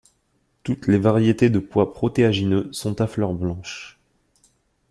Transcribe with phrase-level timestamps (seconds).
[0.63, 3.99] Toutes les variétés de pois protéagineux sont à fleurs blanches.